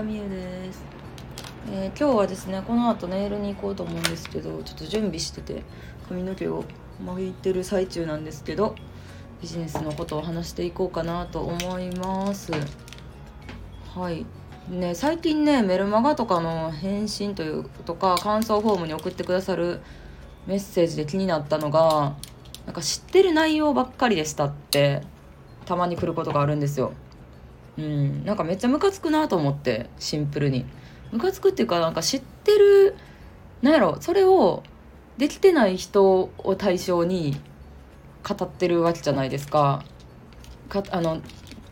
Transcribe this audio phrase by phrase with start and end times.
[0.00, 0.82] がみゆです、
[1.70, 5.62] えー、今日はですねこの後ネイルに行こうと思うんですけどちょっと準備してて
[6.08, 6.64] 髪の毛を
[7.04, 8.74] 巻いてる最中なんですけど
[9.42, 12.52] ビジネスのことを話していこうかなと思います。
[13.94, 14.26] はい。
[14.70, 19.80] ね最近ねメルマガとかの返信というとか感想フォームに送ってくださる
[20.46, 22.16] メッセージで気になったのが
[22.66, 25.02] なんか知ってる内容ばっかりでしたって
[25.66, 26.92] たまに来ることがあるんですよ。
[27.80, 28.24] うん。
[28.24, 30.64] なんかめっちゃムカつくなと思ってシンプルに。
[31.12, 32.94] ムカつくっていうかなんか知ってる
[33.62, 34.62] なんやろそれを
[35.18, 37.36] できてない人を対象に
[38.26, 39.84] 語ってるわけじゃないですか。
[40.68, 41.20] かあの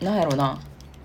[0.01, 0.59] なんやろな。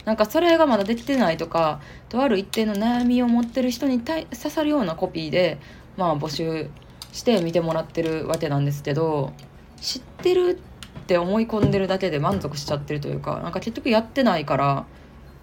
[0.04, 1.80] なんかそれがまだできてないとか
[2.10, 5.58] とある一定の悩みを持ってる人に対刺さるようなコピーで
[5.96, 6.68] まあ募集
[7.12, 9.32] して見てもらってるわけなんですけど
[9.80, 10.73] 知ってるって
[11.04, 14.86] って思い込んでるだけで満足しちゃってるというかなんか結局やってないから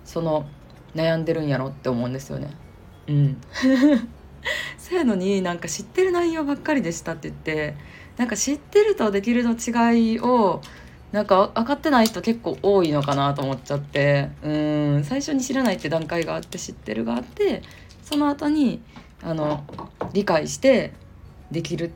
[0.04, 0.48] その
[0.95, 2.50] 悩んでるんやろって思うんですよね。
[3.08, 3.38] うん。
[4.80, 7.76] そうやのになんか知ってる内容ばっかりでしたって言って
[8.17, 10.62] なんか知ってるとできるの違いを
[11.12, 15.04] なんか分かってない人結構多いのかなと思っちゃってうん。
[15.04, 17.62] 最初に知らないって段階があって知ってるがあって
[18.02, 18.82] その後に
[19.22, 19.64] あの
[20.14, 20.94] 理解して
[21.52, 21.92] できる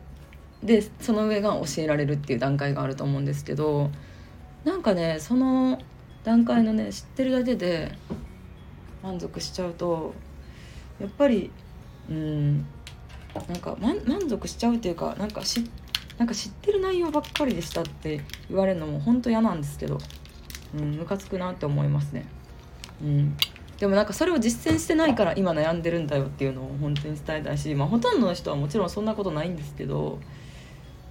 [0.65, 3.91] でその上が教えられるっていう段階があると思うんですけど
[4.63, 5.79] なんかねその
[6.23, 7.91] 段階のね知ってるだけで
[9.03, 10.13] 満足しちゃうと
[10.99, 11.51] やっぱり
[12.09, 12.65] うん
[13.49, 13.99] なんか、満
[14.29, 15.69] 足しちゃうっていうかなんか知
[16.17, 19.99] なんか知ってる内容ばっかりでしたって言われるのも本当嫌なんですけど
[20.73, 22.25] うんムカつくなって思いますね。
[23.03, 23.37] うん
[23.77, 30.17] でもなんかそれを実践してないから今悩んでるんだよっていうのを本当に伝えたいし、まあ、ほとんどの人はもちろんそんなことないんですけど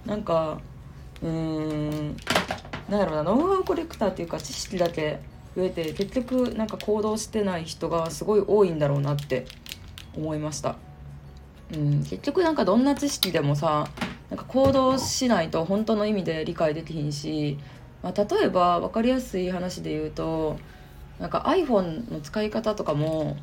[0.05, 0.59] なんか
[1.21, 2.15] うーん
[2.89, 5.19] なんやろうなノウハウコレクターっていうか知識だけ
[5.55, 9.45] 増えて結局なんか行動してない人がすごい多いんだろうなって
[10.15, 10.75] 思いました。
[11.73, 13.87] うん、結局なんかどんな知識でもさ
[14.29, 17.57] なんか行動しないと本当の意味で理解できひんし、
[18.03, 20.59] まあ、例えば分かりやすい話で言うと
[21.19, 23.35] なんか iPhone の使い方とかも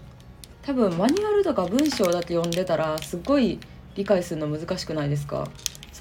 [0.62, 3.58] 多分マニュアルとか文章だけ読んでたらすっごい
[3.96, 5.48] 理解するの難しくないですか？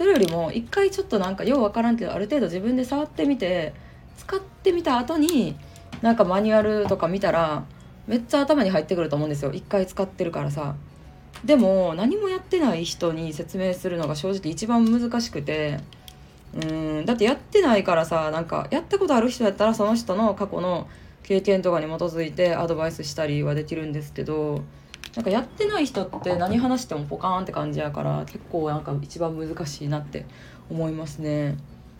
[0.01, 3.75] それよりも一回ちょっとなんかようわからんけどある程度自分で触ってみて
[4.17, 5.56] 使ってみた後に
[6.01, 7.66] なんかマニュアルとか見たら
[8.07, 9.51] めっちゃ頭に入ってくると思うんですよ。
[9.53, 10.73] 一回使ってるからさ。
[11.45, 15.79] でも何もやってない人に説明するのが正直一番難しくて。
[16.56, 20.90] うんだってやってないからさなんかやったことある人やったらその人の過去の
[21.23, 24.63] 経験とかに基づいてアドバイスしたりはできるんですけど
[25.16, 30.25] なんかやってない人って何話してもポカーンって感じやから結構なんか一番難しいなって
[30.69, 31.57] 思いますね。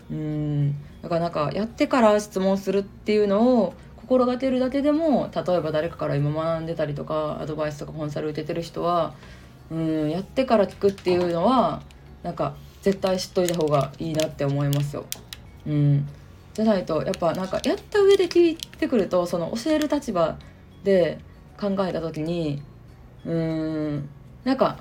[0.10, 9.14] うんだからなんかやってから質問するっていうのを心がけるだけでも例えば誰かから今学んでたりとかアドバイスとかコンサル受けてる人は
[9.70, 11.82] うんやってから聞くっていうのは
[12.24, 15.06] なんか絶対知っといた方がいいなって思いますよ。
[15.68, 16.08] うん
[16.54, 20.38] じゃないとやっぱなんかやった上で聞いてくるとその教える立場
[20.84, 21.20] で
[21.60, 22.62] 考えた時に
[23.26, 23.34] うー
[23.98, 24.10] ん
[24.44, 24.80] なんか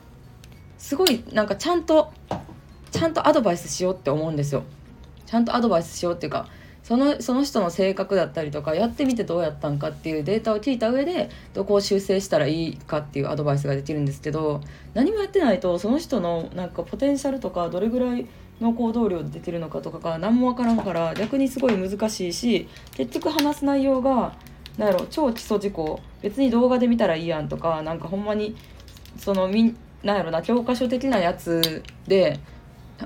[0.78, 2.12] すごいなんかちゃんと
[2.90, 4.64] ちゃんとアドバイスしようって思うんですよ。
[5.26, 6.48] ちゃんとアドバイスしようっていうか
[6.82, 14.60] そのその人の性格だったりとかやってみてどうやったんかっていうデータを聞いた上でどこを修正したらいいかっていうアドバイスができるんですけど
[14.94, 18.26] 何もやってないとその人のなんかポテンシャルとかどれぐらい
[18.60, 24.34] の行動量でできるのかとかが何もわからんから逆にすごい難しいし結局話す内容が
[24.80, 26.00] なんやろ超基礎事項。
[26.22, 28.56] 別に動画で見たらいいやんとかなんかほんまに
[29.18, 32.40] そのみなんやろな教科書的なやつで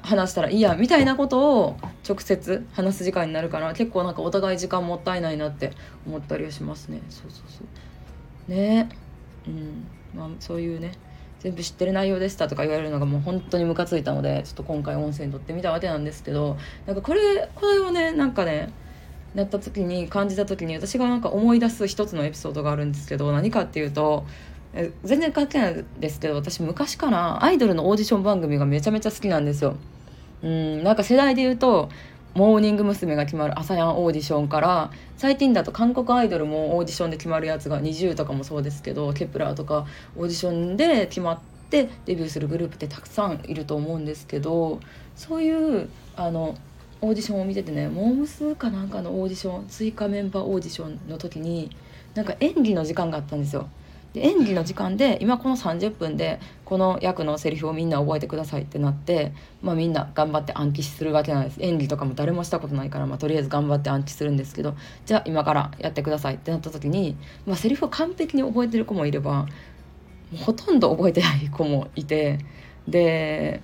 [0.03, 1.77] 話したらいいやみたいなことを
[2.09, 5.73] 直接話す時間になるから結構なんかお互い時間もったいないなって
[6.07, 7.03] 思ったりはしますね。
[7.11, 7.65] そうそうそ
[8.49, 8.51] う。
[8.53, 8.89] ね。
[9.49, 9.85] うん。
[10.17, 10.93] まあそういうね
[11.41, 16.57] 全部知ってる内容でしたとか言われるのがもう本当にムカついたのでちょっと今回音声に撮ってみたわけなんですけど
[16.87, 18.73] なんかこれこれをねなんかね
[19.35, 24.25] なった時に感じた時に私がなんか思い出す一つのエピソードがあるんですけど何かっていうと
[25.05, 29.77] 全然関係ないですけど私昔からアイドルのオーディション番組がめちゃめちゃ好きなんですよ。
[30.43, 31.89] うんなんか世代で言うと
[32.35, 33.15] モーニング娘。
[33.15, 39.87] が決まる朝やんオーディションから最近だと韓国アイドルもオーディションで決まるやつが NiziU とかもそうですけどケプラーとか
[40.17, 41.39] オーディションで決まっ
[41.71, 44.81] てデビューするグループってたくさんいると思うんですけど
[45.15, 46.57] そういうあの
[47.05, 51.71] オーディションを見ててねモームスかなんかのオーディション追加メンバーオーディションの時に
[52.15, 53.69] なんか演技の時間があったんですよ。
[54.15, 69.49] で演技の時間で今この30分でこの役のセリフをみんな覚えてくださいってなって、まあ、みんな頑張って暗記するわけなんです演技とかも誰もしたことないから、まあ、とりあえず頑張って暗記するんですけどじゃあ今からやってくださいってなった時に、まあ、セリフを完璧に覚えてる子もいればも
[70.35, 72.39] うほとんど覚えてない子もいて
[72.87, 73.61] で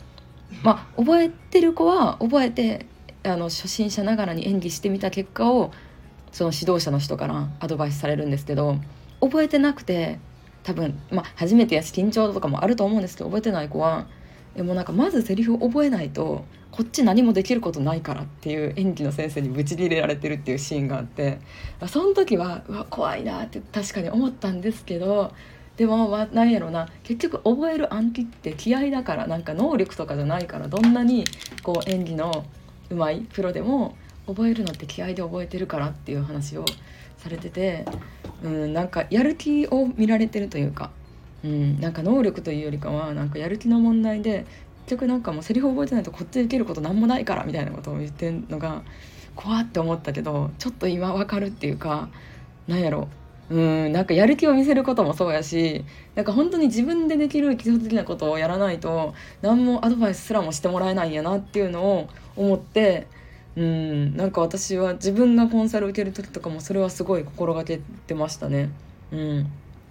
[0.65, 2.87] まあ覚えてる子は覚えて
[3.23, 5.73] あの初心者ながらに演技してみた結果を
[6.33, 8.77] その指導者の人からアドバイスされるんですけど
[9.21, 10.19] 覚えてなくて
[10.63, 14.07] 多分まあ初めてやし緊張とかもあると思うんですけど覚えてない子は
[14.55, 21.41] でもなんかまずセリフを覚えないとこっち何もできることないからっていう演技の先生にブチギレられてるっていうシーンがあって
[21.89, 25.33] その時はうわ怖いなって確かに思ったんですけど
[25.77, 31.25] でもまあ何やろな結局覚える暗記って気合だからなんか能力とかじゃないからどんなに
[31.63, 32.45] こう演技の
[32.91, 33.97] うまいプロでも
[34.27, 36.65] 覚えるのって気合で覚えてるからっていう話を
[37.19, 37.85] されてて
[38.43, 40.91] うんなんかやる気を見られてるというか、
[41.45, 44.47] うん、なんか能力というよりかはなんかやる気の問題で
[44.87, 48.83] 結局なんかもうセリフ覚えてないとこっちで受けること何もないからみたいなことを言ってんのが
[49.37, 52.09] 怖って思ったけどちょっと今わかるっていうか
[52.67, 53.09] なんやろ。
[53.51, 55.85] うんなんかやる気を見せることもそうやし
[56.15, 59.13] なんか本当に自分でできる基礎的なことをやらないと
[59.43, 63.07] 何もアドバイスすらもしてもらえないんやなっていうのを思って
[63.57, 68.71] うんなんか私は自分がコンサル受ける時とかもそれはすごい心がけてましたね。
[69.13, 69.51] うん、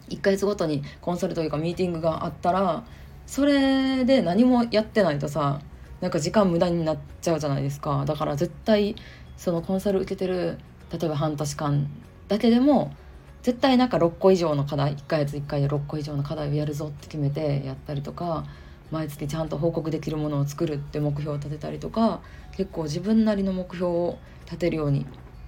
[0.10, 2.84] 1ヶ月ごとにコンサルというかミーティングがあったら
[3.26, 5.62] それで何もやってないとさ
[6.02, 8.96] なんか時間無駄になっちゃうじゃないですかだから絶対
[9.36, 10.58] そのコンサル受けてる
[10.92, 11.90] 例えば半年間
[12.30, 12.94] だけでも
[13.44, 18.46] 絶対なんか6個以上の課題1ヶ月1回で6個以上の課題をやるぞって決めてやったりとか
[18.92, 22.22] 毎月ちゃんと報告できるものを作るって目標を立てたりとか
[22.56, 25.06] 結構自分なりの目標を立てるように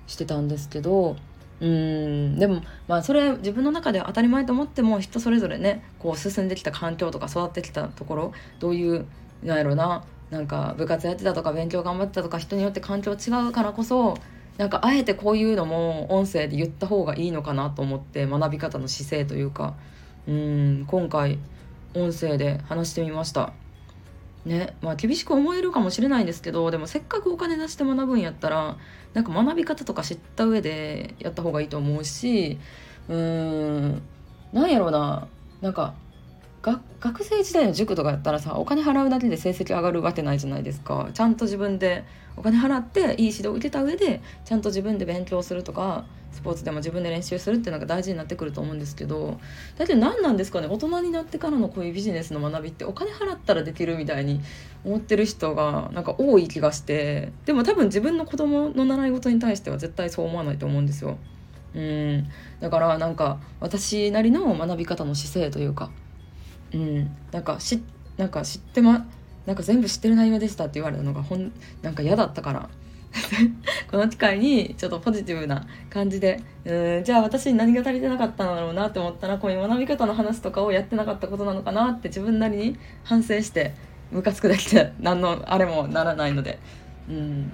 [0.07, 1.15] してたんですけど
[1.59, 9.05] うんでもまあそれ自分の中では当たり前と思っても人それぞれねこう進んできた環境とか育ってきたところどういう
[9.43, 14.17] なんやろななんか部活やってたとか勉強頑張ってたとか人によって環境違うからこそ
[14.57, 19.75] なんかあえてこういうのも音声で言った方がいいのかなと思って学び方の姿勢というか
[20.27, 21.37] うん今回
[21.93, 23.53] 音声で話してみました。
[24.45, 28.77] ねまあ厳しく思えるかもしれないんですけどでもせっかくお金出して学ぶんやったら
[29.13, 32.57] なんか学び方とか知った上でやった方がいいと思うし
[33.07, 34.01] うーん
[34.51, 35.27] なんやろうな
[35.61, 35.93] なんか
[36.63, 41.09] 学生時代の塾とかやったらさお金払うだけで成績上がるわけないじゃないですか。
[41.13, 42.03] ちゃんと自分で
[42.37, 49.39] お金払っていい指導を受けた上でちゃんと自分で勉強するとかスポーツでも自分で練習するっていうのが大事になってくると思うんですけど
[49.77, 50.67] だって何なんですかね？
[50.67, 54.39] 大人になってからのこういうビジネスの学びってお金払ったらできるみたいに
[54.85, 57.31] 思ってる人がなんか多い気がして。
[57.45, 61.17] でも多分自分の子供の習い事に対しては絶対そう思わないと思うんですよ。
[61.73, 62.27] うん。
[62.61, 65.89] だからなんか私なりの学び方の姿勢というか
[66.73, 67.15] うん。
[67.31, 67.81] なんかし
[68.17, 69.05] なんか知ってま
[69.45, 71.51] なんか全部知ってる内容でしたって言われたのがほん
[71.81, 72.69] なんか嫌だったから。
[73.91, 83.73] この機会にちょっとポジティブな感じでうんじゃあ私に何が足りてなかったんだろうなって思ったらこういう学び方の話とかをやってなかったことなのかなって自分なりに反省して
[84.11, 86.57] ムカつくだけで何のあれもならないので。
[87.09, 87.51] うん。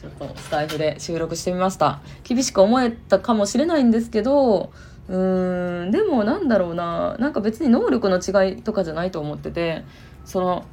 [0.00, 2.00] ちょっとスタイフで収録してみました。
[2.22, 4.72] 厳しく思えたかもしれないんですけど
[5.08, 7.16] うーんでもなんだろうな。
[7.18, 9.84] なんか別に能力の違いとかじゃないと思ってて。
[10.24, 10.64] その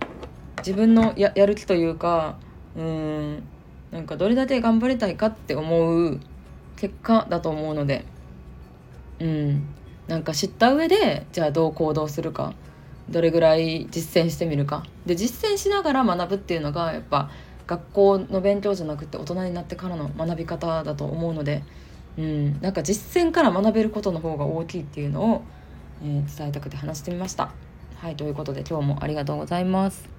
[0.58, 2.38] 自分のややる気というか
[2.76, 3.44] うーん
[3.92, 6.20] なんかどれだけ頑張りたいかって思う
[6.76, 8.06] 結果だと思うので。
[9.20, 9.68] うん
[10.08, 12.54] なんか知った上でじゃあどう行動するか。
[13.10, 14.84] どれぐらい実践してみるか。
[15.06, 17.30] で実践しながら学ぶっていうのがやっぱ
[17.68, 21.64] 学校の勉強じゃなくて大人になってからの学び方だと思うので、
[22.18, 25.42] うん、なんか実践から学べることの方が大きいっていうのを、
[26.04, 27.52] えー、伝えたくて話してみました。
[27.98, 30.13] はいということで今日もありがとうございます。